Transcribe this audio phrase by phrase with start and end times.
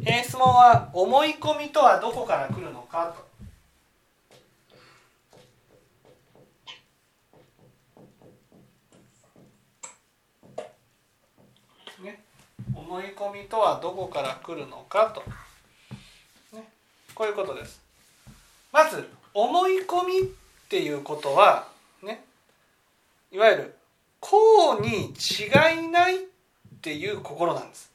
[0.06, 3.30] えー、質問は思い込みとはどこから来るのかと。
[12.02, 12.22] ね、
[12.74, 15.22] 思い込みとはどこから来るのかと、
[16.56, 16.66] ね、
[17.14, 17.82] こういうことです。
[18.72, 20.22] まず思い込みっ
[20.70, 21.68] ていうことは
[22.02, 22.24] ね
[23.30, 23.76] いわゆる
[24.18, 26.20] こうに違いないっ
[26.80, 27.90] ていう心なんです。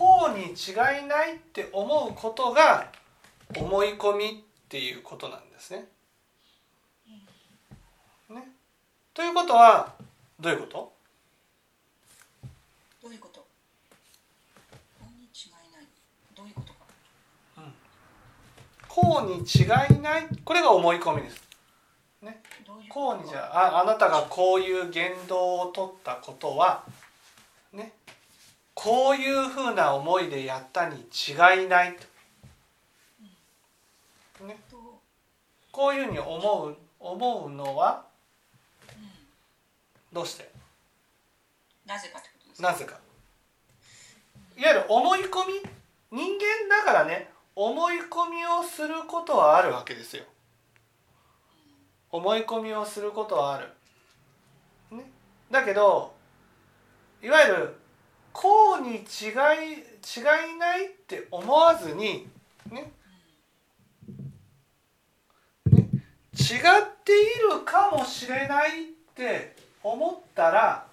[0.00, 0.72] こうに違
[1.04, 2.90] いないって思うことが
[3.56, 5.88] 思い込みっていうことなんですね。
[8.28, 8.48] ね。
[9.12, 9.94] ということは
[10.38, 10.92] どういうこと？
[13.02, 13.44] どういうこと？
[15.32, 15.86] 違いない。
[16.36, 16.78] どういうことか、
[17.58, 17.72] うん、
[18.88, 19.64] こうに違
[19.96, 20.28] いない。
[20.44, 21.42] これが思い込みです。
[22.22, 22.42] ね、
[22.90, 26.84] こうにじゃああなたがこういう言動を取ったことは
[27.72, 27.92] ね
[28.82, 31.94] こういうふうな思いでやったに違いない
[34.38, 34.58] と、ね、
[35.70, 38.06] こういうふうに思う思うのは
[40.10, 40.50] どうして？
[41.84, 42.22] なぜか？
[42.62, 42.98] なぜか。
[44.56, 46.18] いわゆる思い込み？
[46.18, 50.24] 人間だからね思い込みをすることはあるわけですよ。
[52.10, 53.68] 思い込みをすることはある、
[54.96, 55.04] ね、
[55.50, 56.14] だけど
[57.22, 57.79] いわゆる
[58.32, 60.20] こうに違い違
[60.54, 62.28] いないって思わずに
[62.70, 62.92] ね。
[65.72, 66.00] ね。
[66.32, 66.58] 違っ
[67.04, 68.72] ているかもしれないっ
[69.14, 70.86] て思ったら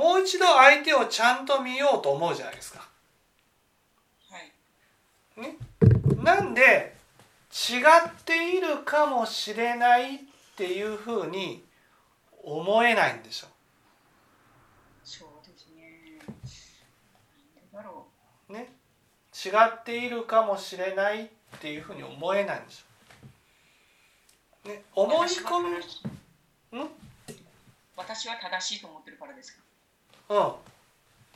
[0.00, 2.89] もう一度相手をちゃんと見ようと思うじゃないですか。
[5.40, 5.56] ね、
[6.22, 6.96] なんで
[7.50, 10.18] 違っているかもしれないっ
[10.56, 11.64] ていうふうに
[12.44, 13.50] 思えないんでしょう
[15.02, 16.20] そうですね。
[18.48, 18.72] ね、
[19.32, 21.28] 違っているかもしれないっ
[21.60, 24.68] ていうふうに思えないんでしょう。
[24.68, 25.62] ね、思い込
[26.72, 26.80] み。
[26.80, 26.88] ん？
[27.96, 29.62] 私は正しいと思ってるからですか？
[30.28, 30.52] うん。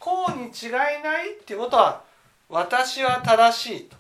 [0.01, 0.71] こうに違い
[1.03, 2.03] ないっていうことは
[2.49, 3.97] 私は正しいと。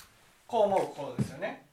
[0.46, 1.66] こう思うことですよね。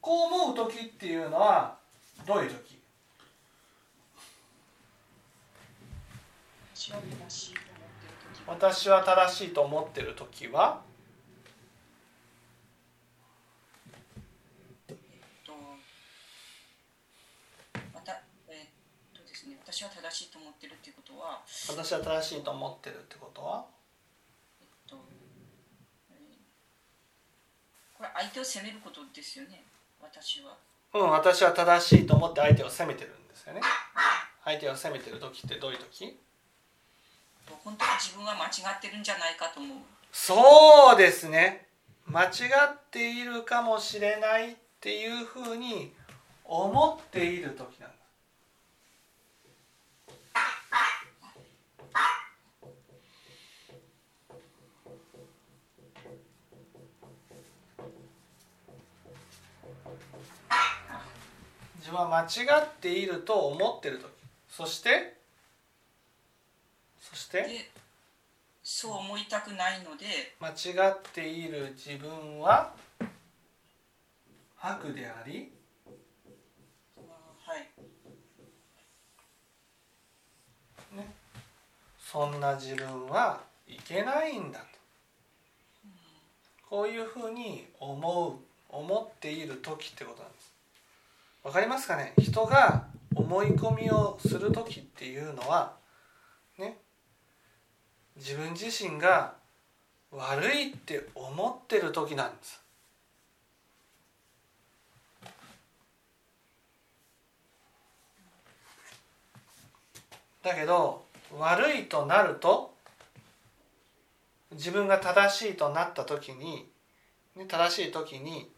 [0.00, 1.78] こう思う時っていうのは
[2.26, 2.78] どういう時？
[8.46, 10.82] 私は正しいと思ってる時は？
[19.64, 21.40] 私は正しいと思ってるってことは？
[21.68, 23.64] 私は正しいと思ってるってことは？
[28.02, 29.62] これ相手を責めることですよね。
[30.02, 30.56] 私は。
[30.92, 33.60] うん私は正しいと思って相手を責めてるんですよね。
[34.44, 36.18] 相手を責めてる時ってどういう時？
[37.62, 39.78] 本当に自分は間違ってるんじゃないかと思う。
[40.10, 41.68] そうですね。
[42.06, 42.30] 間違っ
[42.90, 45.92] ているかもしれないっていうふうに
[46.44, 48.01] 思っている時なんです
[61.92, 62.26] は間違
[62.60, 64.10] っていると思ってる時。
[64.48, 65.16] そして？
[67.00, 67.70] そして？
[68.62, 70.34] そう思いたくないので。
[70.40, 72.72] 間違っている自分は
[74.60, 75.52] 悪であり？
[77.44, 77.68] はい。
[80.96, 81.12] ね。
[81.98, 84.66] そんな自分はいけないんだと。
[86.68, 88.36] こういうふうに思う
[88.70, 90.41] 思っている時ってことなんです
[91.42, 92.12] わかりますかね？
[92.18, 95.74] 人が思い込みをする時っていうのは
[96.56, 96.78] ね？
[98.16, 99.34] 自分自身が
[100.12, 102.62] 悪いって思ってる時なんです。
[110.42, 111.04] だけど
[111.38, 112.74] 悪いとなると
[114.52, 116.68] 自分が正しいとなった時に
[117.48, 118.50] 正しい時に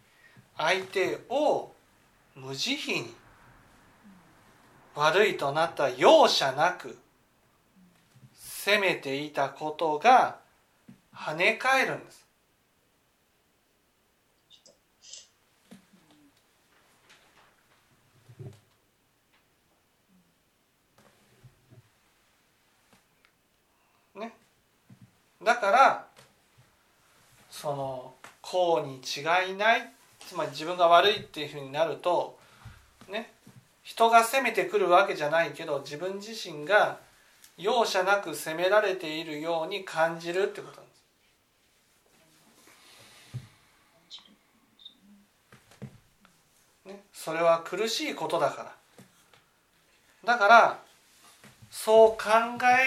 [0.56, 1.73] 相手を
[2.34, 3.14] 無慈悲に
[4.96, 6.98] 悪いとなった容赦なく
[8.34, 10.38] 責めていたことが
[11.14, 12.24] 跳ね返るんです。
[24.16, 24.32] ね、
[25.42, 26.06] だから
[27.50, 29.90] その「こうに違いない」
[30.26, 32.38] つまり自分が悪いっていうふうになると
[33.08, 33.32] ね
[33.82, 36.98] 人が責めてくるわけじゃないけど自分自身が
[37.56, 41.04] 容赦なく責められているように感じるってことなんです。
[46.86, 48.74] ね、それは苦しいことだから
[50.24, 50.78] だから
[51.70, 52.18] そう考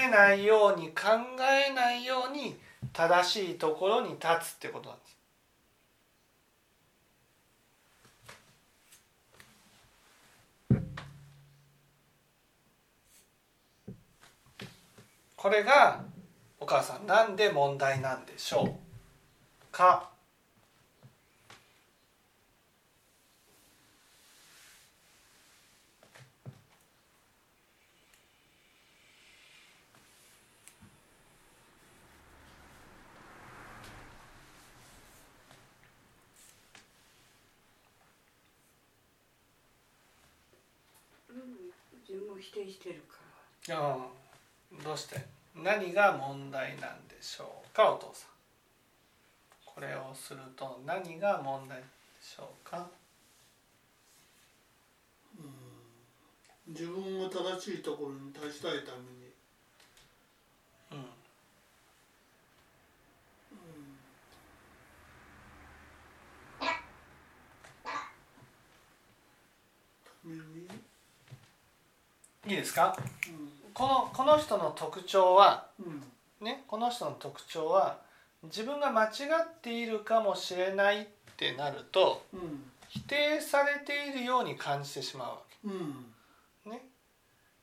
[0.05, 1.03] えないように考
[1.41, 2.55] えないように
[2.93, 5.16] 正しいところに立つってことなんです。
[15.37, 16.03] これが
[16.59, 20.09] お母さんなんで問題なんでしょうか？
[42.09, 43.17] 自分を否定してるか
[43.67, 44.26] ら。
[44.83, 45.25] どうして？
[45.55, 48.29] 何が問題なんでしょうかお父さん。
[49.65, 51.83] これをすると何が問題で
[52.21, 52.87] しょうか？
[55.37, 56.73] うん。
[56.73, 59.27] 自分が正しいところに立ちたいために。
[60.91, 61.05] うん
[72.47, 73.51] いいですか、うん。
[73.73, 75.67] このこの人の特徴は、
[76.41, 77.97] ね、この人の特徴は
[78.43, 81.05] 自分が間違っているかもしれないっ
[81.35, 85.67] てなると、うん、否定されているように感じてしまうわけ。
[85.67, 86.81] うん、ね、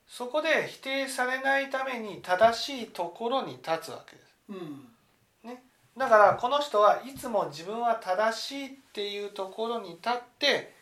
[0.06, 4.26] そこで否定されないために正しいところに立つわけです。
[4.50, 4.88] うん。
[5.44, 5.62] ね、
[5.96, 10.74] だからこの人はいつも自分は正しいっていうところに立って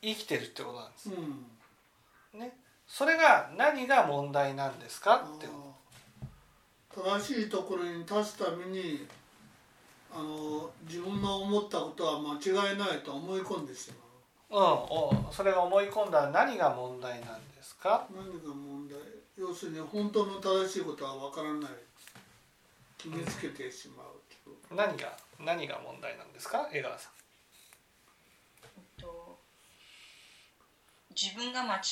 [0.00, 1.10] 生きてるってことなんです。
[2.34, 2.56] ね、
[2.94, 5.16] それが何が問題なんですか？
[5.16, 5.46] って
[6.94, 9.08] 正しいところに立つために
[10.14, 13.90] あの自分の思ったことは間違いないと思い込んでし
[14.50, 14.60] まう。
[14.60, 18.06] うん、おそれが思い込んだら何が問題なんですか？
[18.14, 18.98] 何が問題？
[19.38, 21.70] 要するに本当の正しいことは分からない。
[22.98, 24.06] 決めつけてしまう、
[24.70, 24.74] う。
[24.74, 26.68] ん、何が何が問題なんですか？
[26.70, 27.12] 江川さん。
[31.14, 31.82] 自分が間違っ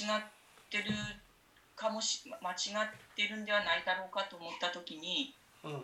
[0.78, 0.94] ってる
[1.74, 5.34] かもし間違ってるんではないだろうかと思った時に、
[5.64, 5.82] うん、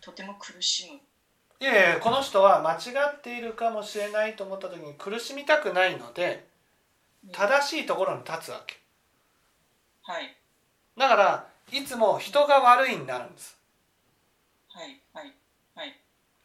[0.00, 0.98] とても苦しむ。
[1.58, 6.44] いやいやこの人は間違っているかもしれないと思った時に苦しみたくないので
[7.32, 8.76] 正しいところに立つわけ。
[10.02, 10.36] はい
[10.98, 13.56] だからいつも人が悪いになるんです。
[14.68, 15.32] はいはい
[15.74, 15.94] はい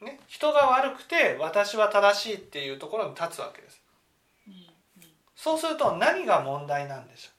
[0.01, 3.80] ね、人が悪くて私は正しいっていうところに立つわけです。
[5.41, 7.31] そうすると何が問題なんでしょ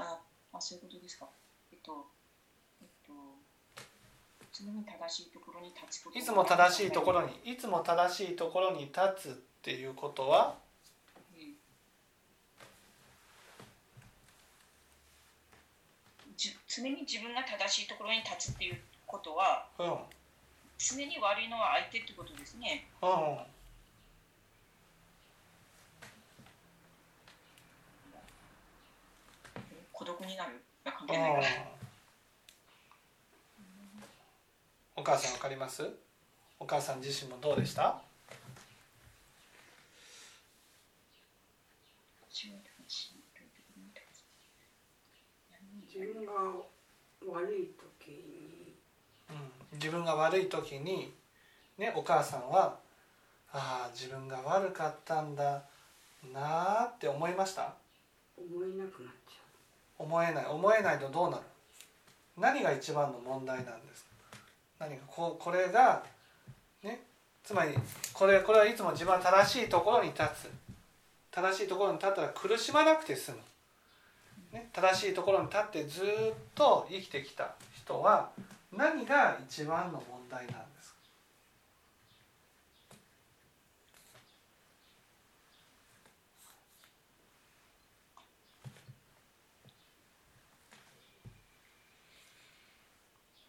[0.00, 0.02] う？
[0.02, 0.20] あ
[0.52, 1.26] あそういうことですか。
[1.72, 2.06] えっと
[2.82, 3.12] えっと
[4.52, 6.18] 常に正しいところに立つこと。
[6.18, 9.32] いつも正しいところにいつも正しいところに立つっ
[9.62, 10.56] ていうことは、
[11.34, 11.56] うん、
[16.36, 19.96] じ常に自分が正しいところに立つっていうことは、うん、
[20.76, 22.86] 常に悪いのは相手ってことですね。
[23.00, 23.55] うん
[29.96, 31.46] 孤独になる関係ないから。
[34.94, 35.88] お母さんわかります？
[36.60, 37.98] お母さん自身もどうでした？
[45.88, 46.32] 自分が
[47.26, 48.74] 悪い時に、
[49.30, 51.10] うん、自分が悪い時に
[51.78, 52.76] ねお母さんは
[53.50, 55.62] ああ自分が悪かったんだ
[56.34, 57.72] なあって思いました？
[58.36, 59.14] 思えなくなっ
[59.98, 61.42] 思えない思えないとどうなる？
[62.36, 64.06] 何が一番の問題なんです
[64.78, 66.02] 何かここれが
[66.82, 67.00] ね
[67.42, 67.74] つまり
[68.12, 70.50] これこれはいつも自分は正しいところに立つ。
[71.32, 73.38] 正しいところに立ったら苦しまなくて済む、
[74.54, 76.06] ね、正しいところに立ってずっ
[76.54, 78.30] と生きてきた人は
[78.74, 80.75] 何が一番の問題なんです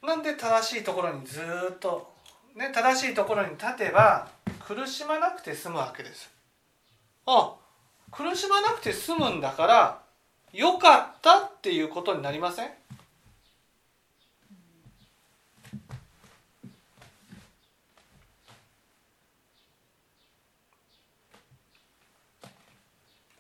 [0.07, 1.41] なんで正しいところにず
[1.73, 2.13] っと、
[2.55, 4.29] ね、正しいところに立てば
[4.65, 6.31] 苦しまなくて済むわけです。
[7.25, 7.55] あ
[8.09, 9.99] 苦しまなくて済むんだから
[10.53, 12.69] よかったっていうことになりません？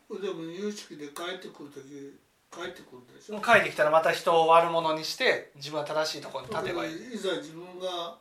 [0.09, 2.26] でも有識で帰ってくる時
[2.57, 3.39] 帰ってくるでしょ？
[3.39, 7.13] 帰ってきたらまた人を悪者にして自分は正しいところに立てばいい。
[7.13, 8.17] いざ自分が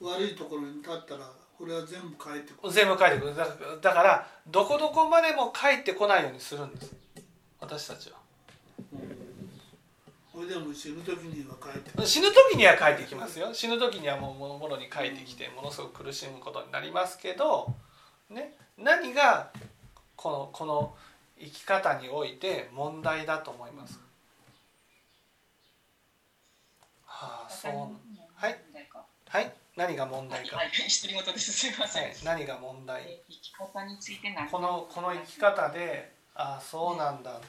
[0.00, 2.72] 悪いところに立ったらこれは全部帰ってくる。
[2.72, 3.36] 全部帰ってくる。
[3.36, 3.46] だ
[3.80, 6.94] だからどこどこまでも帰ってこないようにするんです。
[7.60, 8.18] 私たちは。
[10.32, 13.54] これでも死ぬ時には帰って死ぬ時には帰ってきますよ。
[13.54, 17.72] 死ぬ時にはもうももろに帰ってきてものすごく苦しむことになりますけど、
[18.30, 19.52] ね、何が
[20.16, 20.96] このこの
[21.38, 23.98] 生き方において問題だと思います。
[27.06, 27.72] はあそう。
[28.34, 28.58] はい。
[29.28, 29.52] はい。
[29.76, 30.70] 何が問題か、はい、
[32.24, 33.20] 何が問題？
[33.28, 37.40] 生き方について何このこの生き方でああそうなんだ、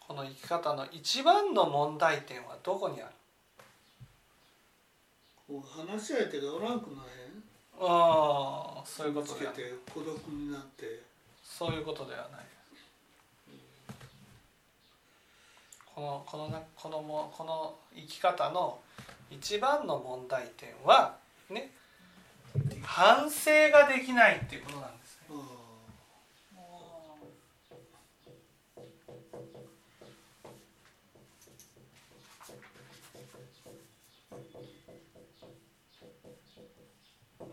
[0.00, 3.12] この生き方の一番の問題点はどこにある？
[5.60, 7.02] 話し相手がおらんくな
[7.80, 9.38] ああそういうことつ
[9.94, 11.08] 孤独になって。
[11.42, 12.46] そういうことではない。
[15.92, 18.78] このこのなこのもこの生き方の
[19.30, 21.16] 一番の問題点は
[21.50, 21.72] ね
[22.82, 24.97] 反省ができないっていうことなんです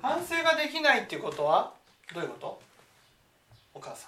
[0.06, 1.74] 反省ができないっていうことは
[2.14, 2.62] どういうこと？
[3.74, 4.08] お母さ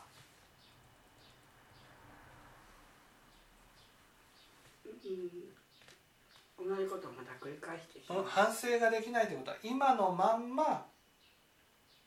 [6.60, 10.86] うん、同じことをまた繰り返して反省ができないってことは今のまんま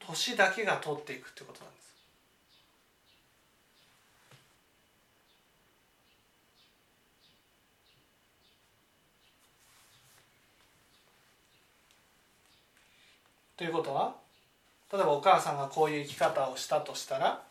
[0.06, 1.79] 年だけが取っていくってことなんです
[13.60, 14.14] ということは
[14.90, 17.42] 例えばお母さんがこういう生き方をしたとしたら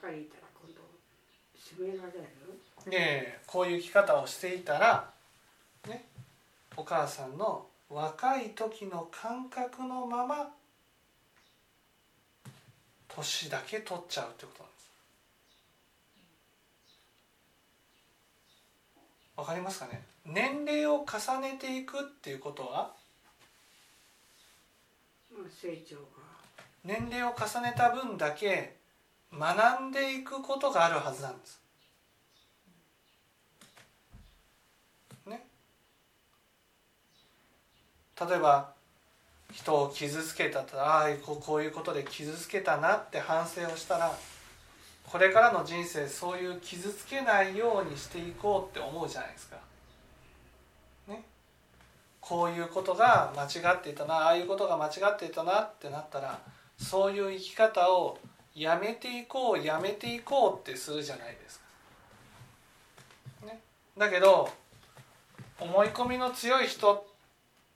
[0.00, 0.80] そういう意味でばかりいたら今度
[1.56, 2.20] 責められる
[2.86, 5.10] ねえこういう生き方をしていたら
[5.88, 6.04] ね
[6.76, 10.50] お母さんの若い時の感覚のまま
[13.08, 14.90] 年だけ取っちゃうってことなんです。
[19.36, 20.02] わかりますかね？
[20.24, 22.92] 年齢を重ねていくっていうことは？
[25.32, 26.02] まあ成長が。
[26.84, 28.76] 年齢を重ねた分だけ
[29.32, 31.60] 学んでいくことがあるはずなんです。
[35.26, 35.46] ね。
[38.20, 38.72] 例えば
[39.52, 44.12] 人を傷つけたとああこういうことで傷つけたなって反省をしたら
[45.04, 49.56] これからの人生そういう傷つけないようにしていこうって思うじゃないですか。
[51.08, 51.24] ね。
[52.20, 56.38] こういうことが間違っていたなああいうことが間違っていたなってなったら
[56.78, 58.18] そういう生き方を
[58.54, 61.60] やめていこうやめていこうってするじゃないです
[63.40, 63.46] か。
[63.46, 63.60] ね、
[63.96, 64.50] だけど
[65.58, 67.04] 思い込みの強い人っ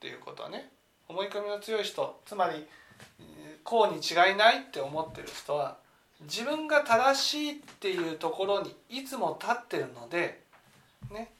[0.01, 0.71] ていうことはね
[1.09, 2.67] 思い込みの強い人つまり
[3.63, 5.77] こうに違いないって思ってる人は
[6.23, 10.41] 自分が正しいっていうところにいつも立ってるので
[11.11, 11.31] ね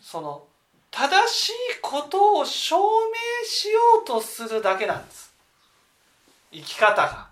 [0.00, 0.44] その
[0.90, 2.82] 正しいことを証明
[3.44, 5.32] しようとするだけなんです
[6.52, 7.31] 生き方が。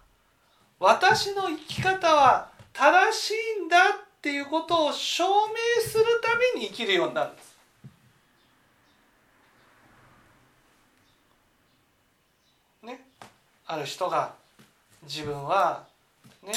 [0.81, 3.81] 私の生き方は正しいんだっ
[4.23, 7.57] ていうことを証明するために生きるようになるんです。
[12.83, 13.07] ね、
[13.67, 14.33] ある人が
[15.03, 15.85] 自分は
[16.43, 16.53] ね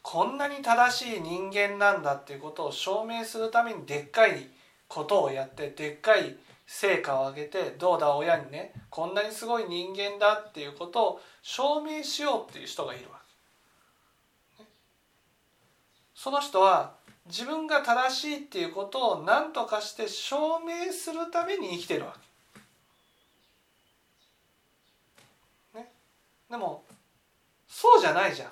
[0.00, 4.46] こんなに正しい人間なんだっていうことを証明するためにでっかい
[4.88, 6.36] ことをやってでっかい
[6.72, 13.18] 成果を上げてどうだ親にねこんなにすごい人間だっていうことを証明しようっていう人がいるわ
[14.56, 14.64] け。
[16.14, 16.94] その人は
[17.26, 22.16] 自分が正しいっていうことを何とかして証明するために生きてるわ
[25.74, 25.80] け。
[25.80, 25.90] ね、
[26.48, 26.84] でも
[27.68, 28.50] そうじゃないじゃん。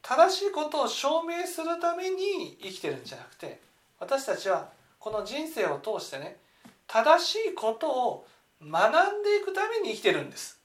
[0.00, 3.60] 正しいことを証明するために生きてるんじゃなくて
[3.98, 6.36] 私たちはこの人生を通してね
[6.92, 8.26] 正しいことを
[8.62, 10.60] 学んでいくために生きてるんです。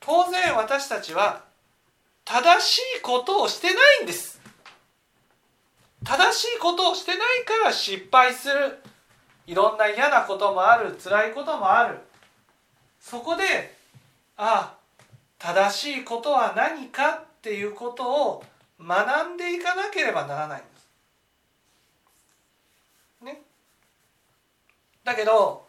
[0.00, 1.44] 当然私たちは
[2.24, 4.40] 正しいことをしてないんです。
[6.02, 8.78] 正しいことをしてないから失敗する。
[9.46, 11.98] いろんな嫌なこともある辛いこともある。
[12.98, 13.76] そこで
[14.38, 14.78] ああ
[15.38, 18.44] 正しいことは何かっていうことを
[18.78, 20.88] 学んでいかなければならないんです。
[23.24, 23.42] ね。
[25.04, 25.66] だけど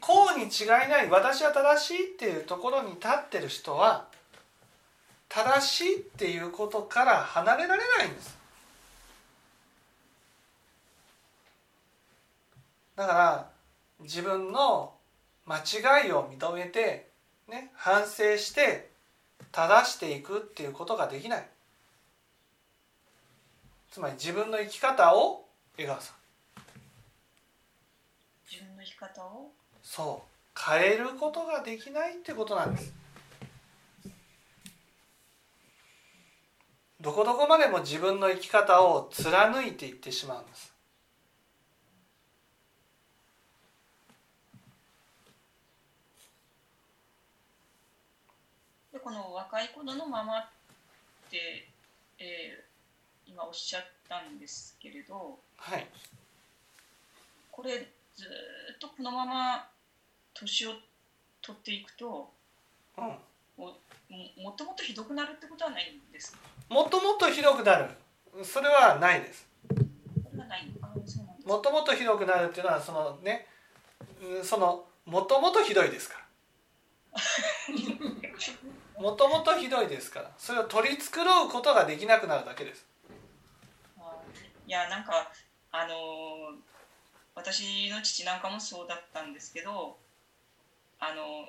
[0.00, 4.08] こうに違いない私は正しいっていうところに立ってる人は
[5.28, 8.36] 正しいっていうことから離れられないんです。
[12.96, 13.50] だから
[14.00, 14.92] 自分の
[15.46, 17.10] 間違いを認めて、
[17.48, 18.93] ね、反省して
[19.52, 21.48] 正していくっていうことができない。
[23.90, 25.46] つまり自分の生き方を
[25.78, 26.16] 江川さん。
[28.50, 29.52] 自分の生き方を？
[29.82, 30.60] そう。
[30.60, 32.92] 変えることができないってことなんです。
[37.00, 40.73] どこどこまでも自分の生き方を貫いていってしまうんです
[49.04, 50.46] この若い頃のままっ
[51.30, 51.68] て、
[52.18, 55.86] えー、今おっしゃったんですけれど、はい、
[57.50, 58.24] これず
[58.74, 59.68] っとこのまま
[60.32, 60.70] 年を
[61.42, 62.30] 取っていくと、
[62.96, 63.74] うん、も
[64.42, 66.38] もともとひどくなるってことはないんですか？
[66.70, 67.90] もともとひどくなる。
[68.42, 69.46] それはないです。
[71.44, 73.46] もともとひどくなるっていうのはそのね
[74.42, 76.14] そのもともとひどいですか
[77.12, 77.20] ら
[78.98, 80.30] もともとひどいですから。
[80.38, 82.86] それを取り繕うことができなくなるだけです。
[84.66, 85.30] いやなんか
[85.70, 86.56] あのー、
[87.34, 89.98] 私の父なんかもそうだったんですけど
[90.98, 91.48] あの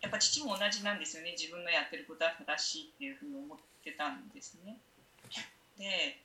[0.00, 1.32] やっぱ父も同じなんですよね。
[1.38, 4.78] 自分のやってることは正しいっていうふうに思ってたんですね。
[5.78, 6.20] で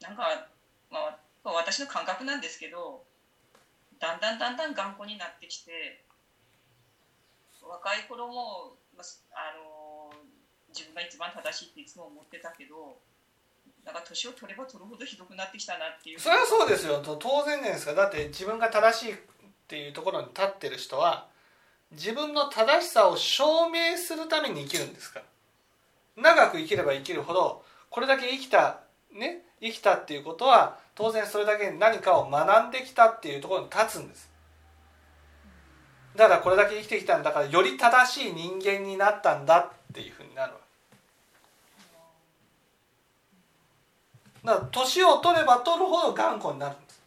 [0.00, 0.48] なんか、
[0.90, 0.98] ま
[1.44, 3.02] あ、私の感覚なんですけど
[3.98, 6.02] だんだんだんだん頑固になってきて
[7.62, 8.72] 若い頃も
[9.32, 10.12] あの
[10.68, 12.98] 自分が一番正しいっていつも思ってたけど
[13.84, 16.20] なんか年を取れば取るほどひどくなってきたなっていう。
[16.20, 17.02] それはそうですよ。
[17.02, 19.16] 当然ですかだって自分が正しいっ
[19.66, 21.26] ていうところに立ってる人は
[21.92, 25.24] 自分の正しさを証明するために生きるんですから。
[26.22, 28.80] 長く生きれば生きるほどこれだけ生きた
[29.12, 34.28] ね生きたっていうことは当然それだけ何かを学んできたっていうところに立つんです。
[36.18, 40.52] だからこれだけ生きてきたんだからより正しい人間になったんだっていうふうになる。
[40.52, 40.58] わ
[44.42, 46.74] けだから年を取れば取るほど頑固になる。
[46.74, 47.00] んです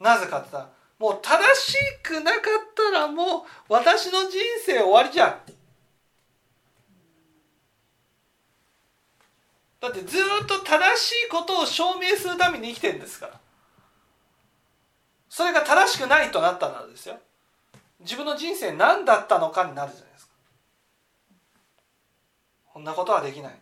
[0.00, 2.42] なぜかって言ったらもう正しくなかっ
[2.74, 3.26] たらもう
[3.68, 5.38] 私の人生終わりじゃん。
[9.80, 13.40] だってずっと正しいことを証明するために生きてるんですから。
[15.28, 17.16] それが正しくないとなったならですよ。
[18.00, 20.32] 自分の人生何だったのかになるじゃないですか。
[22.72, 23.52] こんなことはできない。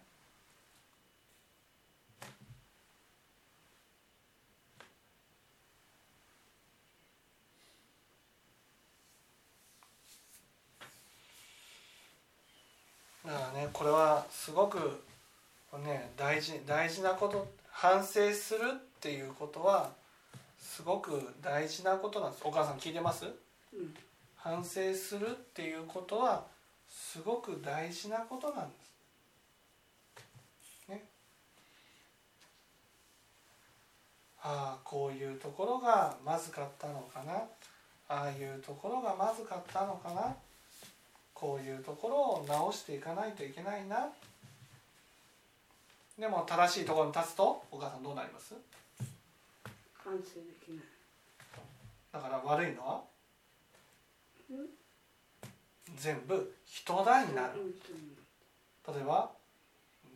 [13.27, 15.03] だからねこれはすごく
[15.85, 19.91] ね大事大事なこと反省するっていうことは
[20.59, 22.43] すごく大事なことなんです。
[22.45, 23.27] お母さん聞いてます、
[23.75, 23.95] うん、
[24.39, 26.45] 反省するっていうことは
[26.89, 28.75] すごく大事なことなんで
[30.87, 30.89] す。
[30.89, 31.05] ね。
[34.43, 37.33] ああこういうところがまずかったのかな。
[38.09, 40.35] ああいうところがまずかったのかな。
[41.35, 44.09] こういうところを直していかないといけないな。
[46.19, 48.55] でも正しいところに立つとお母さんどうなります？
[49.95, 50.25] 反省で
[50.65, 50.85] きない。
[52.13, 53.03] だから悪いのは？
[55.97, 57.75] 全部人だになる。
[58.87, 59.31] 例えば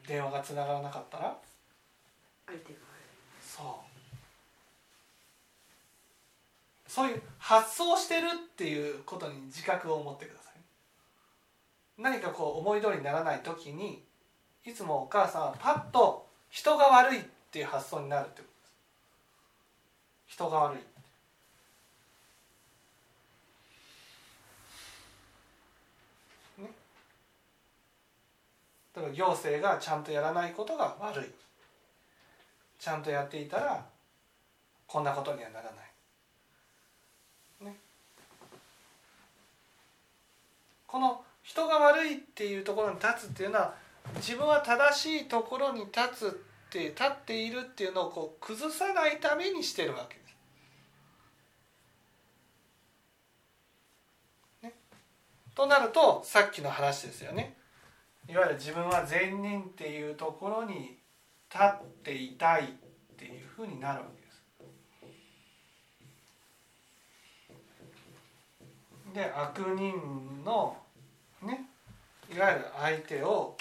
[0.07, 1.37] 電話がつながらなかったら？
[2.47, 2.79] 相手が
[3.41, 3.67] そう。
[6.91, 10.53] そういう発想してるっていうことに自覚を持ってください。
[11.99, 14.03] 何かこう思い通りにならない時に
[14.65, 18.75] いつもお母さんはパッと人が悪いっていう発想になるってことです。
[20.35, 20.79] 人が悪い
[28.95, 31.25] だから行政がちゃんとやらないことが悪い
[32.79, 33.87] ちゃんとやっていたら
[34.87, 37.77] こんなことにはならないね
[40.87, 43.75] この人が悪いっていうところに立つっていうのは
[44.17, 46.31] 自分は正しいところに立つっ
[46.71, 50.37] て立っているっていうのをこう崩さないためにしてるわけです。
[54.63, 54.73] ね、
[55.55, 57.57] となるとさっきの話ですよね。
[58.33, 60.97] いわゆる自分は善人っていうところに
[61.53, 62.67] 立っていたいっ
[63.19, 64.43] ていうふうになるわけです。
[69.15, 70.79] で悪人の
[71.43, 71.67] ね
[72.35, 73.59] いわゆる相手を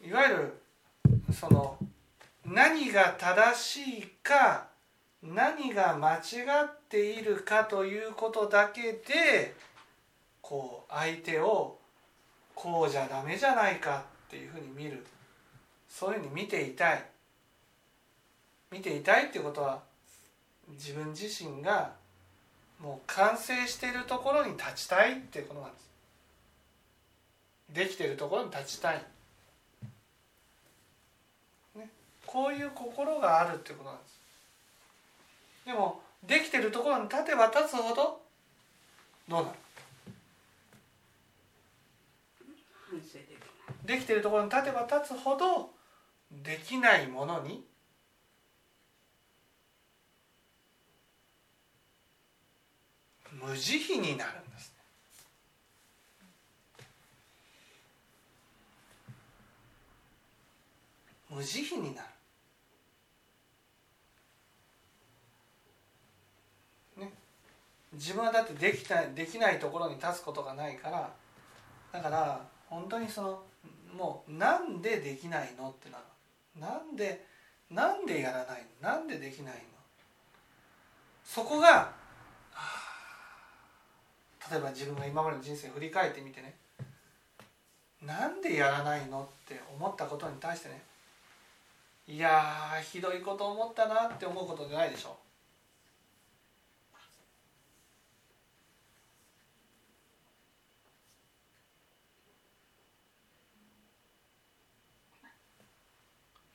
[0.00, 0.62] いわゆる
[1.32, 1.76] その
[2.44, 4.68] 何が正しいか
[5.24, 9.56] 何が間違っているかということだけで
[10.40, 11.77] こう相手を
[12.60, 15.06] こうじゃダメじゃないかっていうふうに見る。
[15.88, 17.04] そういうふうに見ていたい。
[18.72, 19.80] 見ていたいっていうことは
[20.70, 21.92] 自分自身が
[22.80, 25.88] もう完成しているところに立ちたいっていうことなんです。
[27.72, 29.04] できているところに立ちたい、
[31.76, 31.88] ね、
[32.26, 34.18] こういう心があるっていうことなんです。
[35.66, 38.20] でもできているところに立てば立つほど
[39.28, 39.54] どうなる？
[43.84, 45.70] できてるところに立てば立つほど
[46.30, 47.64] できないものに
[53.32, 54.72] 無慈悲になるんです。
[61.30, 62.08] 無慈悲になる。
[67.04, 67.12] ね、
[67.92, 71.14] 自分はだってできたできないところに立つことがないから。
[71.92, 73.42] だから本当にその
[73.96, 76.04] もうなんでできないのってなる。
[76.60, 77.24] なんで
[77.70, 78.88] なんでやらないの？
[78.88, 79.60] なんでできないの？
[81.24, 81.92] そこが
[84.50, 86.56] 例えば自分が今までの人生を振り返ってみてね。
[88.02, 90.82] なんでやらないのって思ったことに対してね。
[92.06, 95.16] いやひどいこと思ったなって思うことじゃないでしょ。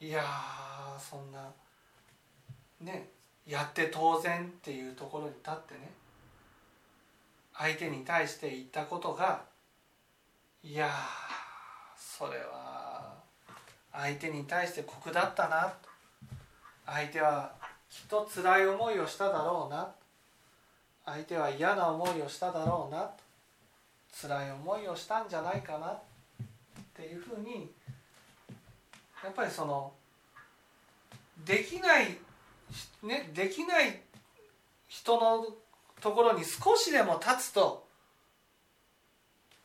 [0.04, 0.22] いや
[1.00, 1.50] そんな
[2.82, 3.08] ね
[3.48, 5.92] やって当然っていうところに立ってね
[7.54, 9.44] 相手に対して言ったことが
[10.62, 10.90] いや
[11.96, 13.14] それは
[13.94, 15.74] 相手に対して酷だったな
[16.86, 17.54] 相手は
[17.90, 19.90] きっと辛い思いをしただろうな
[21.06, 23.10] 相手は嫌な思いをしただろうな
[24.22, 26.00] 辛い思いをしたんじゃないかなっ
[26.94, 27.72] ていうふうに
[29.24, 29.92] やっぱりその
[31.46, 32.18] できない
[33.04, 34.02] ねできない
[34.88, 35.46] 人の
[36.02, 37.86] ところに少しでも立つと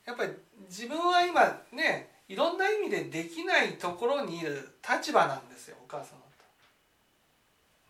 [0.07, 0.33] やっぱり
[0.69, 6.05] 自分は今ねいろんな意味でできないところにいる立場なんですよお母様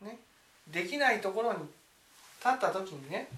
[0.01, 0.07] と。
[0.07, 0.19] ね、
[0.69, 1.69] できないところに立
[2.49, 3.29] った時にね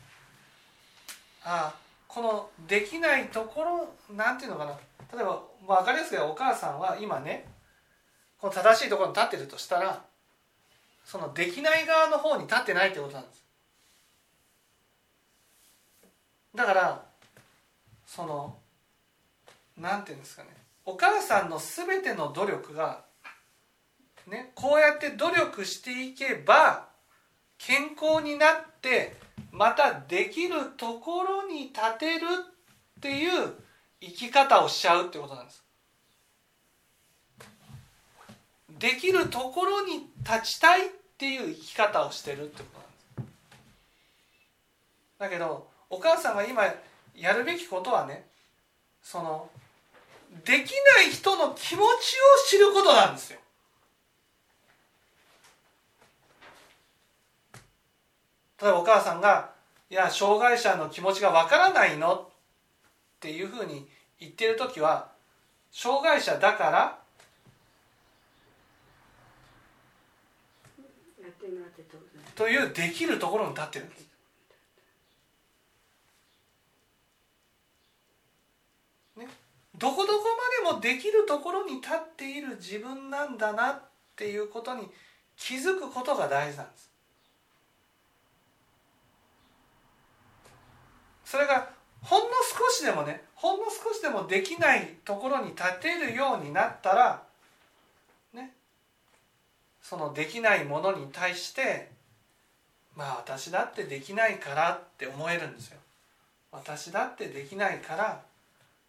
[1.42, 1.74] ああ
[2.06, 4.72] このできないところなんていうのかな
[5.12, 7.46] 例えば分かりやすいお母さんは今ね
[8.40, 10.02] この正しいところに立ってるとしたら
[11.04, 13.44] そのできない側の方に立ってないってことなんです。
[16.54, 17.02] だから
[18.06, 18.56] その
[19.76, 20.48] なんていうんですかね
[20.84, 23.04] お母さんの全ての努力が
[24.26, 26.88] ねこうやって努力していけば
[27.58, 29.16] 健康になって
[29.52, 32.26] またできるところに立てる
[32.98, 33.54] っていう
[34.00, 35.62] 生き方をしちゃうってことなんです。
[38.80, 43.28] できるところに立ちたいっていう生き方をしてるってことなんです。
[45.18, 46.64] だけどお母さんが今
[47.14, 48.26] やるべきことはね
[49.02, 49.50] その
[50.46, 51.86] できない人の気持ちを
[52.48, 53.40] 知ることなんですよ。
[58.62, 59.52] 例えばお母さんが
[59.90, 62.28] 「いや障害者の気持ちがわからないの?」っ
[63.20, 63.86] ていうふうに
[64.18, 65.12] 言ってる時は
[65.70, 66.99] 障害者だから
[72.40, 74.00] というできるところに立ってるんです
[79.18, 79.28] ね。
[79.76, 80.24] どこどこ
[80.64, 83.82] までもできるところに立っている自分なんだなっ
[84.16, 84.88] ていうことに
[85.36, 86.90] 気づくことが大事なんです。
[91.26, 91.68] それが
[92.00, 97.22] ほんの少しでもねほんの少しでもできないところに立てるようになったら
[98.32, 98.54] ね
[99.82, 101.99] そのできないものに対して
[102.96, 105.78] まあ私だってできないからって思えるんですよ。
[106.52, 108.22] 私だってできないから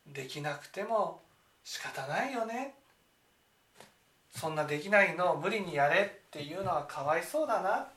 [0.07, 1.21] できなくても
[1.63, 2.73] 仕方ないよね。
[4.35, 7.87] そんなできないのを無理にやれっていうのはかわいそうだな。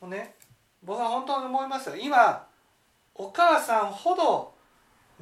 [0.00, 0.34] もうね
[0.82, 1.96] 僕は本当に思いますよ。
[1.96, 2.46] 今
[3.14, 4.54] お母さんほど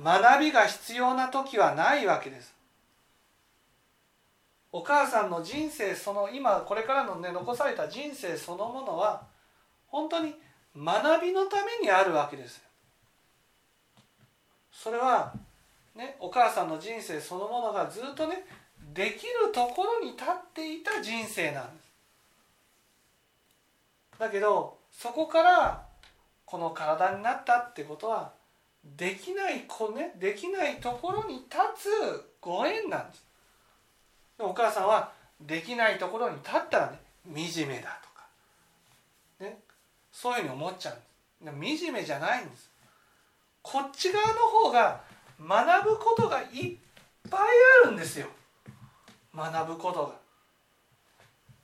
[0.03, 2.55] 学びが必要な時はないわけです。
[4.73, 9.23] お母さんの人生その今これからのね残された人生そのものは
[9.87, 10.35] 本当に
[10.77, 12.63] 学びのためにあるわけです
[14.71, 15.33] それは
[15.95, 18.45] ねお母さんの人生そのものがずっとね
[18.93, 21.87] できるところに立っていた人生なんです。
[24.19, 25.87] だけどそこから
[26.45, 28.33] この体になったってことは
[28.97, 31.89] できない子ねできないところに立つ
[32.41, 33.25] ご縁なんです。
[34.39, 38.06] お母さんはできないところに立ったらね惨めだと、
[40.17, 41.85] そういうふうに思っちゃうんです。
[41.85, 42.71] 惨めじゃないんです。
[43.61, 44.33] こっち側の
[44.65, 45.03] 方が
[45.39, 46.77] 学ぶことがいっ
[47.29, 47.41] ぱい
[47.85, 48.27] あるんですよ。
[49.35, 50.15] 学ぶこと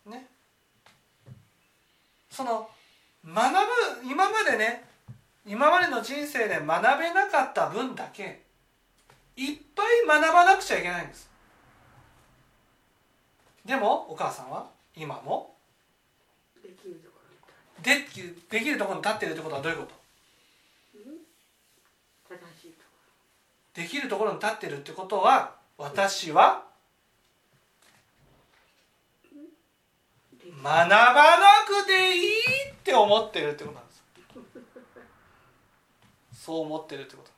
[0.05, 0.13] が。
[0.15, 0.27] ね。
[2.31, 2.69] その
[3.25, 3.53] 学
[4.05, 4.85] ぶ今までね
[5.47, 8.43] 今までの人生で学べなかった分だけ
[9.35, 11.31] いっぱい学ばなくちゃいけないんです。
[13.65, 15.52] でもお母さんは今も
[17.83, 19.95] できできるところに立ってるってことはどういうこと？
[22.29, 26.65] 正しいとできるところに立ってるってことは私は
[30.63, 30.89] 学ばな
[31.67, 32.31] くていい
[32.71, 34.03] って思ってるってことなんです。
[36.35, 37.33] そう思ってるってことなんです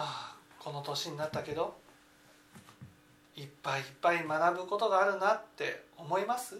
[0.00, 1.76] ああこの年になったけど
[3.36, 6.56] いっぱいいっぱい学ぶことがあるなって思います？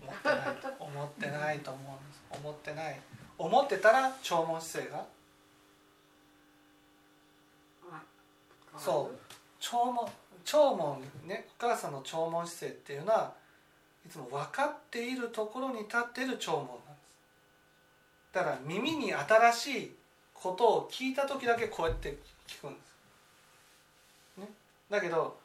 [0.00, 2.22] 思ってない思ってないと思うんです。
[2.42, 3.00] 思ってない。
[3.38, 5.06] 思ってたら弔問姿勢が？
[7.92, 8.02] あ
[8.78, 9.18] そう。
[9.60, 10.08] 弔問
[10.44, 13.34] 弔問ねお母さんの弔問姿勢っていうのは
[14.06, 16.66] いつも分かっているところに立っている弔問。
[16.66, 16.85] なんです
[18.36, 19.92] だから耳に新しい
[20.34, 22.76] ことを聞いた時だけこうやって聞くんで
[24.36, 24.48] す、ね、
[24.90, 25.38] だけど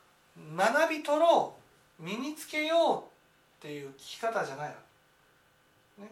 [0.57, 1.53] 学び取ろ
[1.97, 4.73] う身につけようっていう聞き方じゃないわ
[5.99, 6.09] け、ね、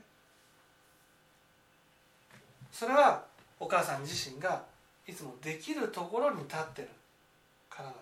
[2.72, 3.26] それは
[3.60, 4.64] お母さん自身が
[5.06, 6.88] いつもできるところに立ってる
[7.70, 8.00] からなんで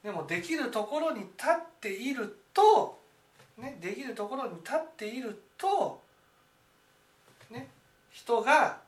[0.00, 0.04] す。
[0.04, 3.01] でもできるところに立っていると、
[3.62, 6.02] ね、できるところに立っていると、
[7.48, 7.68] ね、
[8.10, 8.80] 人が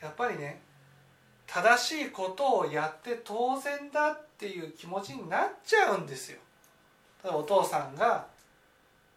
[0.00, 0.60] やっぱりね
[1.46, 6.38] 正しいことをやって当然だっていう気持ちになっちゃうんですよ。
[7.24, 8.26] 例えばお父さんが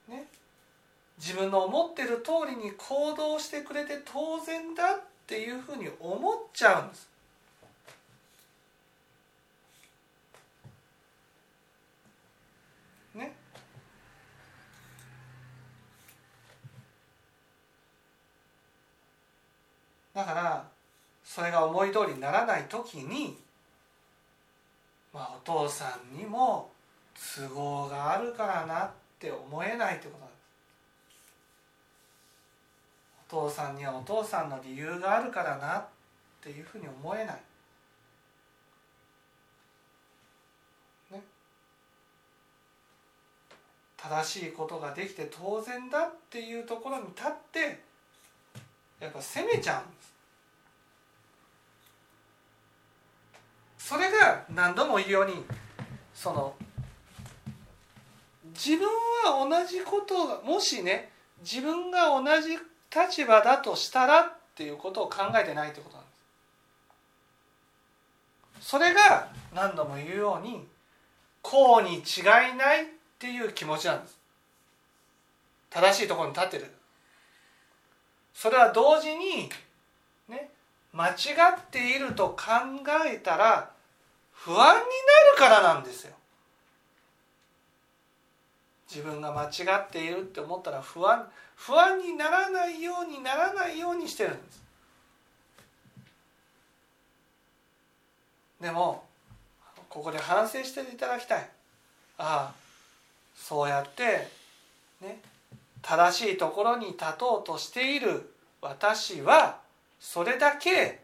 [0.07, 0.27] ね
[1.17, 7.09] 自分の思ってる通りに行動してくれて当然だっていうふうに思っちゃうんです。
[13.15, 13.33] ね
[20.15, 20.65] だから
[21.23, 23.37] それが思い通りにならない時に
[25.13, 26.71] まあお父さんにも
[27.37, 30.35] 都合があるからなって思えないってことなんです
[33.29, 35.85] お父さんにはお父さんの理由があるからなっ
[36.41, 37.35] ていうふうに思えない。
[41.11, 41.21] ね。
[43.97, 47.81] 正しいことができて当然だっていうところに立って
[48.99, 49.95] やっぱ責めちゃうん。
[49.95, 50.15] です
[53.89, 55.45] それが何度も言うように
[56.13, 56.55] その
[58.53, 58.87] 自分
[59.25, 62.57] は同じことがもしね自分が同じ
[62.89, 66.11] 立場だとしたらっていうことを考えてないってことなんで
[68.61, 68.69] す。
[68.69, 70.65] それが何度も言うように
[71.41, 71.99] こうに違
[72.53, 72.85] いないっ
[73.19, 74.17] ていう気持ちなんです。
[75.69, 76.71] 正しいところに立ってる。
[78.35, 79.49] それは同時に
[80.27, 80.49] ね
[80.91, 81.13] 間違
[81.57, 82.43] っていると考
[83.09, 83.71] えたら
[84.33, 84.83] 不安になる
[85.37, 86.13] からなんですよ。
[88.87, 94.63] 自分が間違っているって思ったら不安不安にならないようにならないようにしてるんです。
[98.61, 99.03] でも
[99.89, 101.49] ここで反省していただきたい。
[102.17, 102.53] ああ
[103.35, 104.29] そうやって
[105.01, 105.19] ね
[105.87, 109.59] 正しいところに立とうとしている私は
[109.99, 111.01] それだけ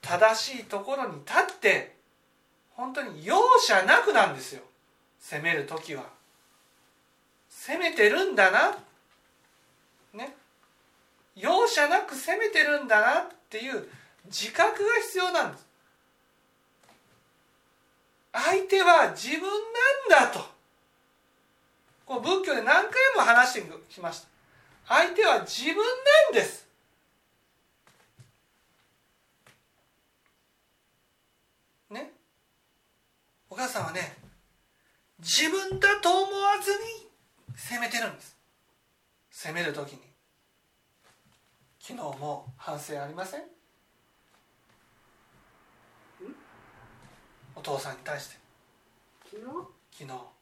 [0.00, 1.96] 正しいところに立って
[2.76, 4.62] 本当に容赦なくなんですよ
[5.18, 6.04] 攻める時は。
[7.48, 8.78] 攻めてるんだな
[10.14, 10.34] ね。
[11.34, 13.88] 容赦なく攻めてるんだなっていう
[14.26, 15.66] 自覚が必要なんです。
[18.32, 19.42] 相手は自分
[20.08, 20.59] なんだと。
[22.10, 24.28] こう仏教で何回も話してきました。
[24.96, 26.66] 相手は自分なんです。
[31.88, 32.10] ね？
[33.48, 34.16] お母さんはね
[35.20, 37.08] 自分だと思わずに
[37.54, 38.36] 責めてるんです。
[39.30, 40.00] 責める時に。
[41.78, 43.42] 昨日も反省ありません？
[47.54, 48.36] お父さんに対して。
[49.30, 49.44] 昨日？
[50.08, 50.39] 昨日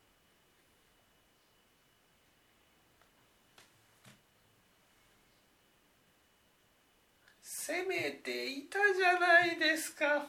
[7.69, 10.25] 責めていたじゃないですか。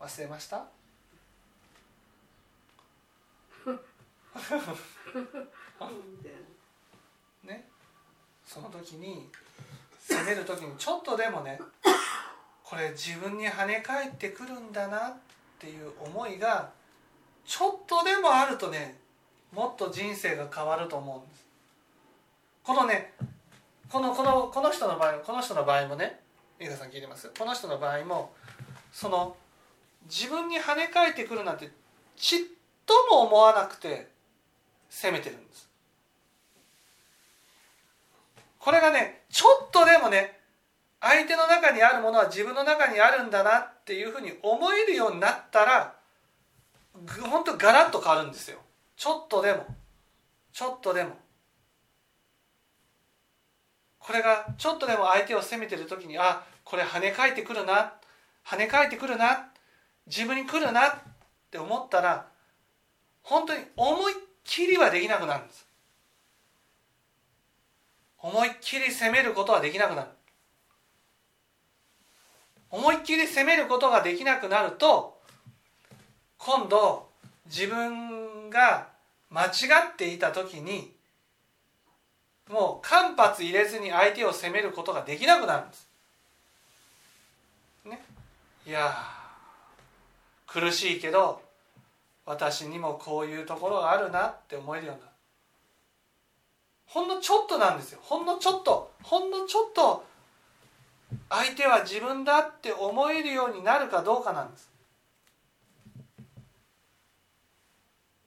[0.00, 0.64] 忘れました？
[7.44, 7.68] ね？
[8.46, 9.28] その時に
[10.00, 11.60] 責める時にちょっとでもね
[12.64, 15.16] これ自分に跳ね返ってくるんだなっ
[15.58, 16.72] ていう思いが
[17.44, 18.98] ちょっとでもあるとね
[19.52, 21.45] もっと人生が変わると思うんです
[22.66, 23.12] このね
[23.88, 26.18] このこのこの人の場合この人の場合もね
[26.58, 27.30] 井川さん聞いてます？
[27.38, 28.32] この人の場合も
[28.92, 29.36] その
[30.10, 31.70] 自分に跳ね返ってくるなんて
[32.16, 32.40] ちっ
[32.84, 34.08] とも思わなくて
[34.90, 35.68] 責めてるんです。
[38.58, 40.40] これがねちょっとでもね
[41.00, 45.94] 相手の中にあるものは自分の中にあるんだなっていうふうに思えるようになったら
[47.30, 48.58] 本当ガラッと変わるんですよ。
[48.96, 49.64] ちょっとでも。
[50.52, 51.16] ちょっとでも。
[54.06, 57.94] これがちょっとでも相手を責めてる時にあこれ跳ね返ってくるな。
[58.46, 59.48] 跳ね返ってくるな。
[60.06, 60.86] 自分に来るな。
[60.86, 60.92] っ
[61.50, 62.28] て思ったら
[63.22, 65.66] 本当に思いっきりはできなくなるんです。
[68.18, 70.08] 思いっきり責めることはできなくなる。
[72.70, 75.20] 思いっきり責めることができなくなると
[76.38, 77.08] 今度
[77.46, 78.88] 自分が
[79.30, 79.48] 間違
[79.92, 80.95] っていた時に
[82.48, 85.88] もう間髪入れずに相手を責めることができなくなるんです。
[87.84, 88.04] ね、
[88.66, 88.94] いや
[90.46, 91.40] 苦しいけど
[92.24, 95.06] 私にもこういうところがあるなって思えるようにな。
[95.06, 95.12] る。
[96.86, 98.00] ほんのちょっとなんですよ。
[98.02, 98.92] ほんのちょっと。
[99.02, 100.04] ほんのちょっと
[101.28, 104.70] 相手は自分だって思えるようになるかどうかなんです。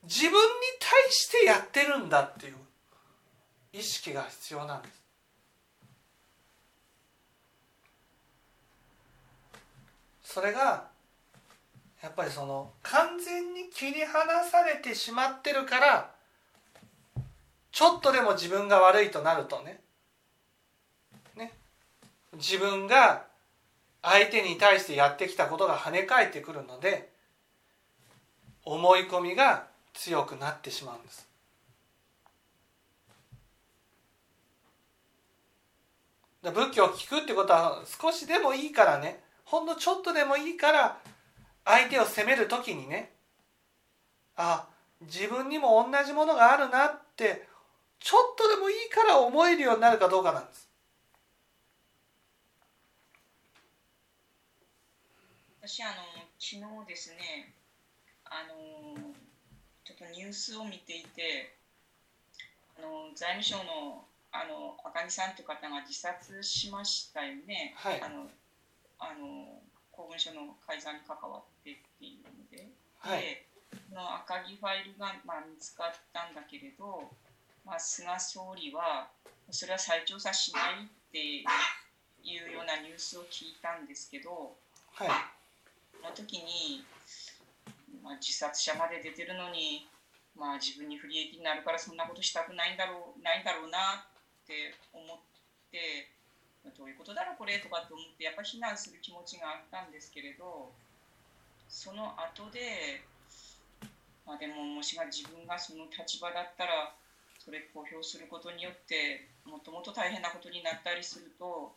[0.04, 0.38] 自分に
[0.80, 2.56] 対してやってるんだっていう。
[3.72, 5.00] 意識が必要なんです。
[10.24, 10.88] それが
[12.02, 16.12] やっぱりその完全に切り離されてしまってるから
[17.72, 19.80] ちょっとでも自分が悪いとなるとね。
[21.36, 21.54] ね。
[22.34, 23.26] 自分が
[24.02, 27.10] 相手に対してやってきたことが跳ね返ってくるので
[28.66, 31.29] 思い込みが強くなってしまうんです。
[36.42, 39.24] 仏教を聞くってことは少しでもいいからね。
[39.44, 40.98] ほんのちょっとでもいいから
[41.66, 43.12] 相手を責める時にね。
[44.36, 44.68] あ
[45.02, 47.48] 自分にも同じものがあるなって
[48.00, 50.70] ちょっとでもいいから思えるようになるかどうかなんです。
[55.62, 55.94] 私あの
[56.40, 57.54] 昨日ですね
[58.26, 58.96] あの
[59.84, 61.54] ちょっとニュースを見ていて
[62.78, 68.30] あの財務省のあの赤木さんという方が自殺しましたよね、はい、あの
[69.00, 69.62] あの
[69.92, 72.68] 公文書の改ざんに関わってっていうので、
[73.00, 73.46] はい、で
[73.94, 77.10] の赤木ファイルが、まあ、見つかったんだけれど
[77.70, 79.10] まあ、菅総理は
[79.52, 81.42] それは再調査しないってい
[82.50, 84.58] うようなニュースを聞いたんですけど、
[84.94, 85.10] はい、
[86.02, 86.84] その時に、
[88.02, 89.86] まあ、自殺者まで出てるのに、
[90.36, 94.06] まあ、自分に不利益になるからそんなことしたくないんだろうないんだろうな
[94.50, 95.18] って思っ
[95.70, 96.10] て
[96.76, 100.74] どういうことだろうこれとかって思ってやっぱり非難する気持ちがあったんですけれど
[101.70, 103.00] その後で
[104.26, 106.90] まあでももしが自分がその立場だったら
[107.38, 111.72] それ公表することによってもっともっと大変なことになったりすると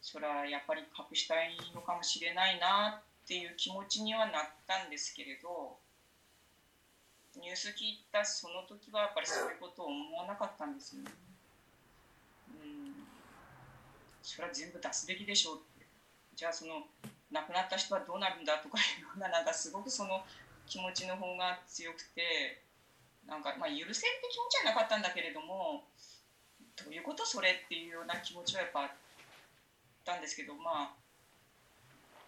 [0.00, 5.74] それはやっぱり隠したいのかもしれないなっていう気持ちにはなったんですけれど
[7.36, 11.29] ニュース聞いたその時はやっぱりそういうことを思わなかったんですよね。
[14.22, 15.86] それは全部出すべきでしょうって。
[16.34, 16.86] じゃあその
[17.30, 20.24] 亡くなった人はどうなるんだとかいうようななんかすごくその
[20.66, 22.62] 気持ちの方が強くて
[23.26, 25.84] なんかまあ許せるって気持ちはなかったんだけれども
[26.82, 28.90] どういうことそれっていうような気持ちはやっぱあっ
[30.04, 30.96] たんですけどまあ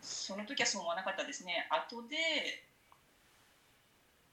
[0.03, 1.67] その時はそう思わなかったですね。
[1.71, 2.63] 後で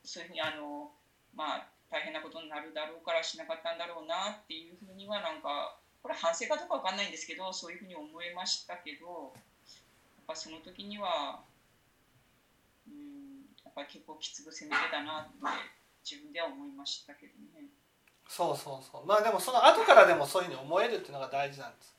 [0.04, 0.92] そういうふうにあの
[1.34, 11.40] まあ大変なことになるだろうからしなかったんだろうなっていうふうにはなんかこれ反省かどうかわかんないんですけどそういうふうに思いましたけどやっぱその時には
[12.88, 15.30] うんやっぱり結構きつく責めてたなって
[16.10, 17.68] 自分では思いましたけどね。
[18.28, 19.06] そうそうそう。
[19.06, 21.96] まあでもその後からでもそういうふうに思えるっていうのが大事なんです。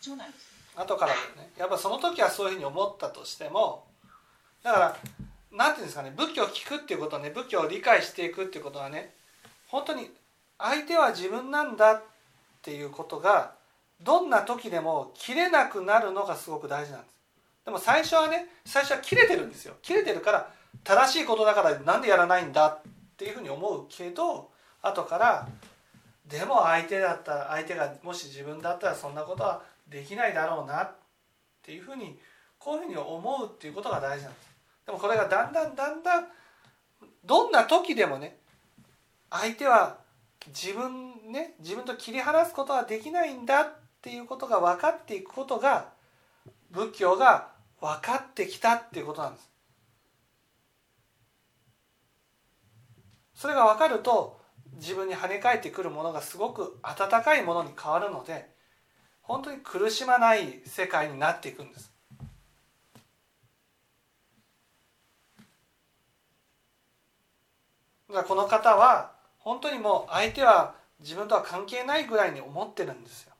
[0.00, 0.52] そうなんです。
[0.76, 1.50] 後からでね。
[1.58, 3.86] やっぱその時はそういうふうに思ったとしても
[4.62, 4.96] だから
[5.52, 6.12] なんていうんですかね。
[6.16, 9.14] 仏教を聞くっていうことはね仏教を理解していくっていうことはね
[9.68, 10.10] 本当に
[10.58, 12.15] 相手は自分なんだって
[12.66, 13.52] ていうことが
[14.02, 17.16] どんな時でも切れなくなるのがすごく大事なんです。
[17.64, 19.74] でも最初はね最初は切れてるんですよ。
[19.82, 20.50] 切れてるから
[20.82, 24.50] 正しいことだからなんでやらないんだっていうふうに思うけど
[24.82, 25.48] 後から
[26.26, 30.92] でも相手だったら相手がもし自分だったらそんなことはできないだろうなっ
[31.62, 32.18] ていうふうに
[32.58, 34.50] こういうふうに思うっていうことが大事なんです。
[34.86, 36.26] でもこれがだんだんだんだん
[37.24, 38.36] どんな時でもね
[39.30, 39.98] 相手は
[40.48, 45.90] 自分ね自分と切り離すことはできないんだっていうことが分かっていくことが
[46.70, 47.48] 仏教が
[47.80, 49.50] 分かってきたっていうことなんです。
[53.34, 54.40] それが分かると
[54.76, 58.48] 自分に跳ね返ってくるものがすごく温かいものに変わるので
[59.20, 61.92] 本当に苦しまない世界になっていくんです。
[68.08, 73.32] だからこの方は本当にもう相手は自分とは関係ないぐらいに思ってるんですよ。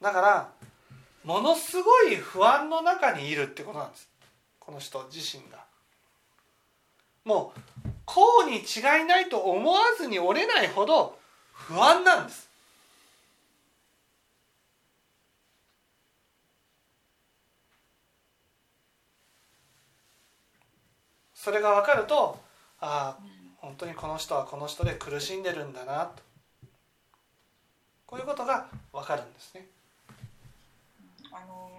[0.00, 0.50] だから
[1.24, 4.08] ものすごい不安の中にいるってことなんです。
[4.58, 5.64] この人自身が。
[7.24, 11.18] もうこうに違いないと思わずに折れないほど
[11.52, 12.48] 不安なんです。
[21.34, 22.38] それが分かると
[22.80, 23.22] ああ
[23.58, 26.22] 本当にこの人はこの人で苦しんでるんだなと
[28.06, 29.66] こういうことが分かるんですね。
[31.30, 31.70] あの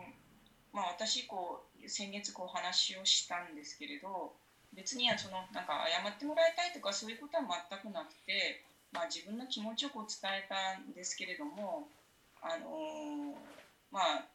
[0.71, 4.31] まあ、私こう先月こう話をしたんですけれど
[4.73, 11.87] 別にはそのなんか謝ってもらいたいとかそういうことは全くなくて、まあ、自分の気持ちをこう伝えたんですけれども
[12.41, 13.33] あの
[13.91, 14.25] まあ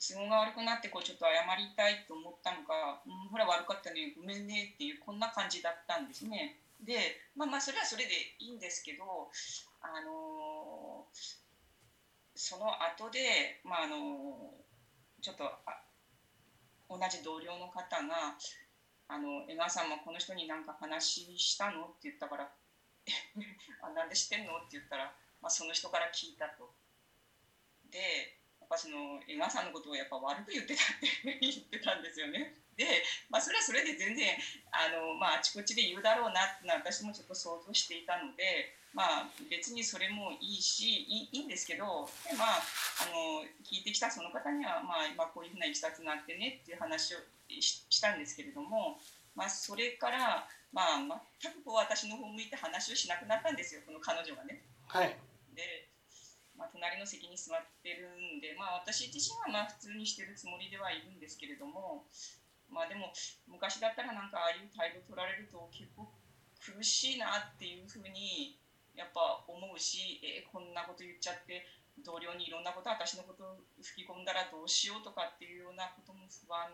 [0.00, 6.56] 都合が悪くなってこうちょっと謝りたいと思ったのか、うん、ほら悪かったねごめんねっていうこんな感じだったんですね。
[6.80, 9.28] でまあまあそれはそれでいいんですけど
[9.82, 11.04] あの
[12.34, 14.56] その後でまああの
[15.20, 15.44] ちょっと
[16.88, 18.34] 同じ同僚の方が
[19.08, 22.48] 「あの江川さんもこの人に何か話したの?」って言ったから
[23.82, 26.72] 「あなんで知ってんの?」って言ったら、まあ、その人から聞いたと。
[27.90, 28.39] で
[28.70, 31.10] ぱその江川さんのことをやっぱ悪く言ってたって
[31.42, 32.54] 言ってたんですよね。
[32.78, 32.86] で、
[33.28, 34.38] まあ、それはそれで全然
[34.70, 42.62] あの、まあ、あちこちで言うだろうなってのは私もちょっと想像していたので、まあ、別にそれもいいしいいんですけどで、まあ、
[43.02, 47.18] あの聞いてきたその方には、まあ、今こういうふうないきさつがあってねっていう話を
[47.48, 48.98] ししたんですけれども、
[49.34, 54.62] まあ、それから、まあ、全くこう私の方向いて話をしなくなったんですよこの彼女がね。
[54.86, 55.16] はい、
[55.54, 55.89] で
[56.60, 62.04] まあ、隣の席に座ってるんで、まあ、私自身はまあ普通にしてるつもりではいるんですけれども、
[62.68, 63.08] まあ、でも
[63.48, 66.12] 昔だったらなんかああいう態度取られると結構
[66.60, 68.60] 苦しいなっていうふうに
[68.92, 71.64] やっぱ思うし、えー、こんなこと言っちゃって
[72.04, 76.68] 同僚にいろんなこと私のこと吹き込んだらどうしようとかっていうようなことも不安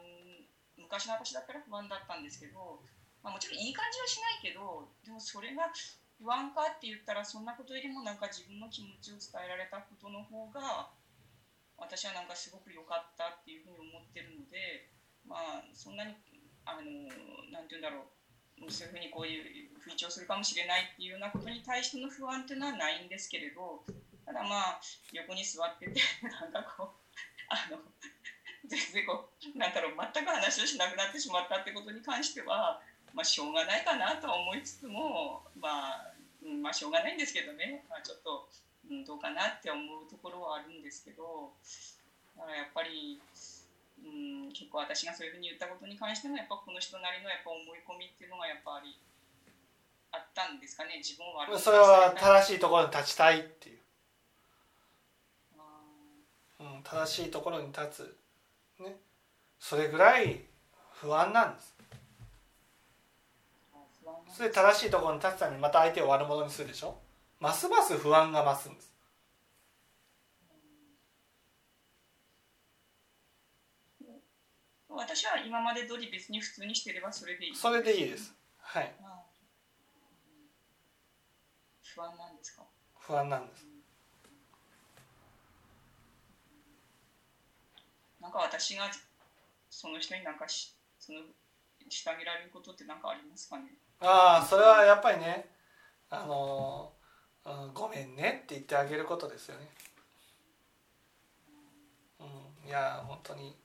[0.75, 2.83] 昔の私だったら不安だったんですけど、
[3.23, 5.71] まあ、もちろんいい感じはしないけどでもそれが
[6.23, 10.89] 不安かって言ったらそんなことよりもなんか自分の気持ちを伝えられたことの方が
[11.77, 14.89] 私はなんかすごく良かったっていうふうに思ってるので
[15.29, 16.17] まあそんなに
[16.65, 17.13] あの
[17.53, 18.17] なんて言うんだろう。
[18.71, 23.83] そういうふうにこういう不一致をするかもしれないっていうようなことに対しての不安っていうのはないんですけれど
[24.25, 24.81] ただまあ
[25.13, 26.01] 横に座ってて
[26.41, 26.89] なんかこう
[27.49, 27.79] あの
[28.67, 32.81] 全然こうなんだろう全く話をしなくなってしまったってことに関しては、
[33.17, 36.13] まあ、しょうがないかなとは思いつつも、まあ、
[36.45, 38.45] うんまあしょうがないんですけどね、まあ、ちょっと、
[38.91, 41.49] うん、どうかなって思うところはあるんですけど
[42.37, 43.19] だからやっぱり。
[43.97, 48.95] うん、結構私がそういうふうに言ったことに関してもやっぱこの人なりのやっぱ思い込みっていうのがやっぱり
[50.13, 50.99] あったんですかね。
[50.99, 53.79] 自分はそれは正しいところに立ちたいっていう、
[56.61, 57.89] うん、正しいところに立
[58.79, 58.95] つ、ね、
[59.59, 60.45] それぐらい
[60.93, 61.76] 不安なんです
[64.37, 66.99] それで正しいところに立つためにまた相手を悪者にするでしょ？
[67.41, 68.93] ますます不安が増すんです。
[74.91, 77.57] 私は今まで通り別に普通にしてればそれでいい。
[77.57, 78.35] それでいいです。
[78.59, 78.95] はい。
[81.95, 82.63] 不安なんですか？
[82.99, 83.65] 不安なんです。
[88.21, 88.91] なんか私が
[89.71, 91.21] その人になんかしその
[91.89, 93.65] してあげられることって何かありますかね？
[94.01, 95.49] ああそれはやっぱりね
[96.11, 96.93] あの、
[97.45, 99.69] うん、ごめんねって言ってあげることですよね。
[102.21, 103.57] うんいや本当に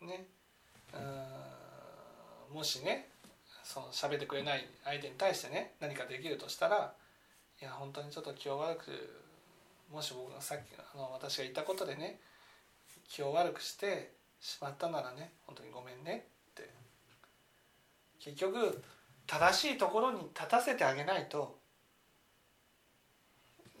[0.00, 0.26] ね
[0.92, 3.08] うんもしね
[3.64, 6.92] その喋ってくれない相手に対してね何かできるとしたら
[7.60, 9.24] いや本当にちょっと気を悪く
[9.90, 12.20] もし僕がさっきあの私が言ったことでね
[13.08, 16.70] 気を悪くしてしまったならね本当にごめんねって。
[18.20, 18.82] 結局
[19.26, 21.58] 正しいところに立たせてあげないと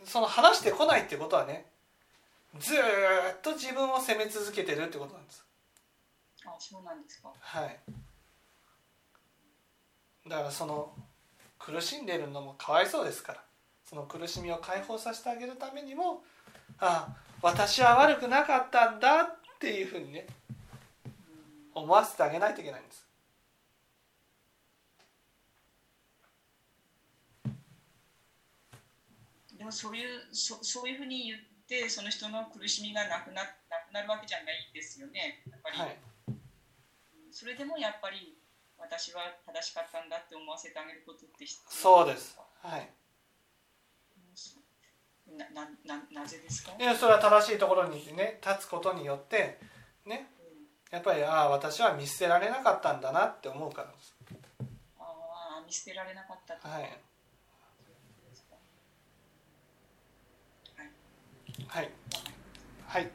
[0.04, 1.66] その話してこないってことはね
[2.58, 5.44] ずっと自分を責め続けてるってことなんです。
[6.46, 7.32] あそうなんですか。
[7.40, 7.80] はい。
[10.28, 10.92] だからその
[11.58, 13.42] 苦しんでいるのもかわいそうですから
[13.84, 16.22] その苦しみを解放させてあげるためにも
[16.78, 20.26] ああ私は悪くなかったんだっていうふうにね
[21.74, 23.06] 思わせてあげないといけないんです
[29.64, 33.48] でもそういうそそういうふうに言ってその人の苦しみがなくなな
[33.88, 35.40] くなるわけじゃないですよね。
[35.50, 35.96] やっぱり、はい。
[37.32, 38.36] それでもやっぱり
[38.76, 41.70] 私は正しかったんだって思わせてあげることって必要。
[41.72, 42.36] そうです。
[42.60, 42.90] はい。
[45.32, 46.72] ななななぜですか？
[46.78, 49.58] いやそれは正しいところにね立つことによって
[50.04, 50.28] ね。
[50.90, 54.14] やっぱりああ私は見捨てられなかったんだなって思うからです。
[55.00, 56.68] ああ見捨てられなかったと。
[56.68, 57.00] はい
[61.68, 61.90] はい。
[62.86, 63.10] はい。